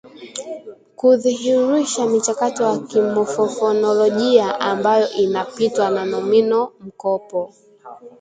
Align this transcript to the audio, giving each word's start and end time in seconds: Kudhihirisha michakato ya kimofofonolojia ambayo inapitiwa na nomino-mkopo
Kudhihirisha 0.97 2.03
michakato 2.07 2.63
ya 2.63 2.77
kimofofonolojia 2.79 4.59
ambayo 4.59 5.09
inapitiwa 5.09 5.89
na 5.89 6.05
nomino-mkopo 6.05 7.53